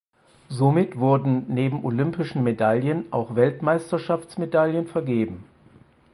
Somit 0.49 0.97
wurden 0.97 1.45
neben 1.47 1.85
olympischen 1.85 2.41
Medaillen 2.41 3.13
auch 3.13 3.35
Weltmeisterschaftsmedaillen 3.35 4.87
vergeben. 4.87 5.43